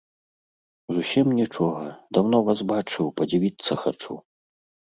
[0.95, 1.85] Зусім нічога,
[2.19, 4.21] даўно вас бачыў, падзівіцца хачу.